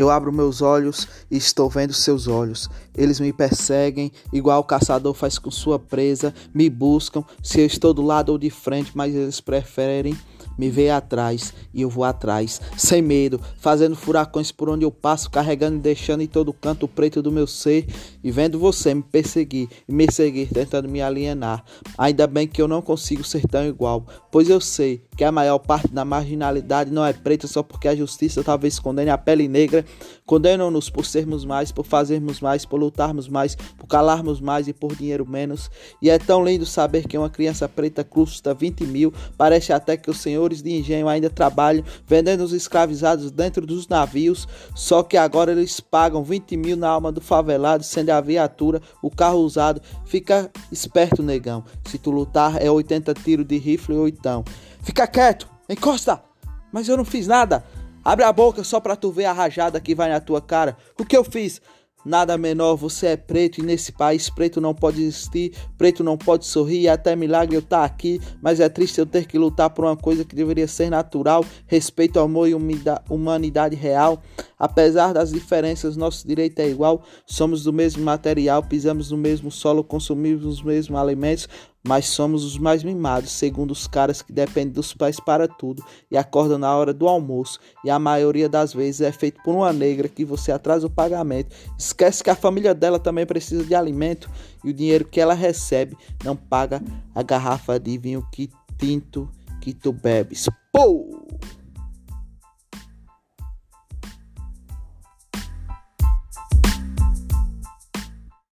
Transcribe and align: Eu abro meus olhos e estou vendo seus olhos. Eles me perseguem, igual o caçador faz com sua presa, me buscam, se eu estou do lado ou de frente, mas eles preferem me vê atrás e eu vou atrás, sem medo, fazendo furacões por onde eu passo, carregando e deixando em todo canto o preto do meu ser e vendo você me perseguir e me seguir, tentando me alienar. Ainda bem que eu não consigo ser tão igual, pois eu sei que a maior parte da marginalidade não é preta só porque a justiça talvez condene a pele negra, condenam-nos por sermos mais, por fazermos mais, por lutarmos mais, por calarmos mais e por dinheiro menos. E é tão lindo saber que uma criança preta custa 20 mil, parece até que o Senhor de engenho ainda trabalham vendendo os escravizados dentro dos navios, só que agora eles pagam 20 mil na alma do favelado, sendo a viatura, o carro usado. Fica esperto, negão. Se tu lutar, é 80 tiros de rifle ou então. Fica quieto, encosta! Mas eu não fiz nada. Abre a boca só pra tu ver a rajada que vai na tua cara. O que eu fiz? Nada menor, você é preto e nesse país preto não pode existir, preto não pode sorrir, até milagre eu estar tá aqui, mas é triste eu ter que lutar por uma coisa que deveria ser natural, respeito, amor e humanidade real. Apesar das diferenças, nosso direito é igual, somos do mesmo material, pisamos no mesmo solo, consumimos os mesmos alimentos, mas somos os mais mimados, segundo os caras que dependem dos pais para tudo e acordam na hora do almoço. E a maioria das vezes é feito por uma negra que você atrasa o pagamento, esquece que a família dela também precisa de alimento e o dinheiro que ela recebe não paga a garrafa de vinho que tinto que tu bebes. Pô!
Eu 0.00 0.08
abro 0.08 0.32
meus 0.32 0.62
olhos 0.62 1.06
e 1.30 1.36
estou 1.36 1.68
vendo 1.68 1.92
seus 1.92 2.26
olhos. 2.26 2.70
Eles 2.96 3.20
me 3.20 3.34
perseguem, 3.34 4.10
igual 4.32 4.60
o 4.60 4.64
caçador 4.64 5.12
faz 5.12 5.38
com 5.38 5.50
sua 5.50 5.78
presa, 5.78 6.32
me 6.54 6.70
buscam, 6.70 7.22
se 7.42 7.60
eu 7.60 7.66
estou 7.66 7.92
do 7.92 8.00
lado 8.00 8.30
ou 8.30 8.38
de 8.38 8.48
frente, 8.48 8.92
mas 8.94 9.14
eles 9.14 9.42
preferem 9.42 10.16
me 10.60 10.68
vê 10.68 10.90
atrás 10.90 11.54
e 11.72 11.80
eu 11.80 11.88
vou 11.88 12.04
atrás, 12.04 12.60
sem 12.76 13.00
medo, 13.00 13.40
fazendo 13.58 13.96
furacões 13.96 14.52
por 14.52 14.68
onde 14.68 14.84
eu 14.84 14.90
passo, 14.90 15.30
carregando 15.30 15.76
e 15.76 15.80
deixando 15.80 16.22
em 16.22 16.26
todo 16.26 16.52
canto 16.52 16.84
o 16.84 16.88
preto 16.88 17.22
do 17.22 17.32
meu 17.32 17.46
ser 17.46 17.86
e 18.22 18.30
vendo 18.30 18.58
você 18.58 18.92
me 18.92 19.02
perseguir 19.02 19.70
e 19.88 19.92
me 19.92 20.06
seguir, 20.12 20.48
tentando 20.52 20.86
me 20.86 21.00
alienar. 21.00 21.64
Ainda 21.96 22.26
bem 22.26 22.46
que 22.46 22.60
eu 22.60 22.68
não 22.68 22.82
consigo 22.82 23.24
ser 23.24 23.46
tão 23.48 23.64
igual, 23.66 24.06
pois 24.30 24.50
eu 24.50 24.60
sei 24.60 25.02
que 25.16 25.24
a 25.24 25.32
maior 25.32 25.58
parte 25.58 25.88
da 25.88 26.04
marginalidade 26.04 26.90
não 26.90 27.04
é 27.04 27.12
preta 27.14 27.46
só 27.46 27.62
porque 27.62 27.88
a 27.88 27.96
justiça 27.96 28.44
talvez 28.44 28.78
condene 28.78 29.10
a 29.10 29.16
pele 29.16 29.48
negra, 29.48 29.84
condenam-nos 30.26 30.90
por 30.90 31.06
sermos 31.06 31.44
mais, 31.44 31.72
por 31.72 31.86
fazermos 31.86 32.40
mais, 32.40 32.66
por 32.66 32.78
lutarmos 32.78 33.28
mais, 33.28 33.54
por 33.54 33.86
calarmos 33.86 34.40
mais 34.40 34.68
e 34.68 34.72
por 34.74 34.94
dinheiro 34.94 35.26
menos. 35.26 35.70
E 36.02 36.10
é 36.10 36.18
tão 36.18 36.44
lindo 36.44 36.66
saber 36.66 37.06
que 37.06 37.16
uma 37.16 37.30
criança 37.30 37.68
preta 37.68 38.04
custa 38.04 38.52
20 38.52 38.84
mil, 38.84 39.12
parece 39.36 39.72
até 39.72 39.96
que 39.96 40.10
o 40.10 40.14
Senhor 40.14 40.49
de 40.58 40.70
engenho 40.70 41.08
ainda 41.08 41.30
trabalham 41.30 41.84
vendendo 42.06 42.42
os 42.42 42.52
escravizados 42.52 43.30
dentro 43.30 43.66
dos 43.66 43.86
navios, 43.88 44.46
só 44.74 45.02
que 45.02 45.16
agora 45.16 45.52
eles 45.52 45.80
pagam 45.80 46.22
20 46.22 46.56
mil 46.56 46.76
na 46.76 46.88
alma 46.88 47.12
do 47.12 47.20
favelado, 47.20 47.84
sendo 47.84 48.10
a 48.10 48.20
viatura, 48.20 48.82
o 49.02 49.10
carro 49.10 49.38
usado. 49.38 49.80
Fica 50.04 50.50
esperto, 50.70 51.22
negão. 51.22 51.64
Se 51.84 51.98
tu 51.98 52.10
lutar, 52.10 52.60
é 52.60 52.70
80 52.70 53.14
tiros 53.14 53.46
de 53.46 53.56
rifle 53.56 53.96
ou 53.96 54.08
então. 54.08 54.44
Fica 54.82 55.06
quieto, 55.06 55.48
encosta! 55.68 56.22
Mas 56.72 56.88
eu 56.88 56.96
não 56.96 57.04
fiz 57.04 57.26
nada. 57.26 57.64
Abre 58.04 58.24
a 58.24 58.32
boca 58.32 58.64
só 58.64 58.80
pra 58.80 58.96
tu 58.96 59.10
ver 59.12 59.26
a 59.26 59.32
rajada 59.32 59.80
que 59.80 59.94
vai 59.94 60.08
na 60.08 60.20
tua 60.20 60.40
cara. 60.40 60.76
O 60.98 61.04
que 61.04 61.16
eu 61.16 61.22
fiz? 61.22 61.60
Nada 62.04 62.38
menor, 62.38 62.76
você 62.76 63.08
é 63.08 63.16
preto 63.16 63.60
e 63.60 63.62
nesse 63.62 63.92
país 63.92 64.30
preto 64.30 64.60
não 64.60 64.74
pode 64.74 65.02
existir, 65.02 65.52
preto 65.76 66.02
não 66.02 66.16
pode 66.16 66.46
sorrir, 66.46 66.88
até 66.88 67.14
milagre 67.14 67.56
eu 67.56 67.60
estar 67.60 67.80
tá 67.80 67.84
aqui, 67.84 68.20
mas 68.40 68.58
é 68.58 68.68
triste 68.68 68.98
eu 68.98 69.06
ter 69.06 69.26
que 69.26 69.38
lutar 69.38 69.68
por 69.70 69.84
uma 69.84 69.96
coisa 69.96 70.24
que 70.24 70.34
deveria 70.34 70.66
ser 70.66 70.88
natural, 70.88 71.44
respeito, 71.66 72.18
amor 72.18 72.48
e 72.48 72.54
humanidade 73.08 73.76
real. 73.76 74.22
Apesar 74.60 75.14
das 75.14 75.30
diferenças, 75.30 75.96
nosso 75.96 76.28
direito 76.28 76.58
é 76.60 76.68
igual, 76.68 77.02
somos 77.24 77.64
do 77.64 77.72
mesmo 77.72 78.04
material, 78.04 78.62
pisamos 78.62 79.10
no 79.10 79.16
mesmo 79.16 79.50
solo, 79.50 79.82
consumimos 79.82 80.44
os 80.44 80.62
mesmos 80.62 81.00
alimentos, 81.00 81.48
mas 81.82 82.08
somos 82.08 82.44
os 82.44 82.58
mais 82.58 82.84
mimados, 82.84 83.30
segundo 83.30 83.70
os 83.70 83.86
caras 83.86 84.20
que 84.20 84.34
dependem 84.34 84.74
dos 84.74 84.92
pais 84.92 85.18
para 85.18 85.48
tudo 85.48 85.82
e 86.10 86.16
acordam 86.18 86.58
na 86.58 86.76
hora 86.76 86.92
do 86.92 87.08
almoço. 87.08 87.58
E 87.82 87.88
a 87.88 87.98
maioria 87.98 88.50
das 88.50 88.74
vezes 88.74 89.00
é 89.00 89.10
feito 89.10 89.42
por 89.42 89.54
uma 89.54 89.72
negra 89.72 90.06
que 90.06 90.22
você 90.22 90.52
atrasa 90.52 90.86
o 90.86 90.90
pagamento, 90.90 91.56
esquece 91.78 92.22
que 92.22 92.28
a 92.28 92.36
família 92.36 92.74
dela 92.74 92.98
também 92.98 93.24
precisa 93.24 93.64
de 93.64 93.74
alimento 93.74 94.28
e 94.62 94.68
o 94.68 94.74
dinheiro 94.74 95.06
que 95.06 95.22
ela 95.22 95.32
recebe 95.32 95.96
não 96.22 96.36
paga 96.36 96.82
a 97.14 97.22
garrafa 97.22 97.80
de 97.80 97.96
vinho 97.96 98.26
que 98.30 98.50
tinto 98.78 99.26
que 99.62 99.72
tu 99.72 99.90
bebes. 99.90 100.50
Pô! 100.70 101.08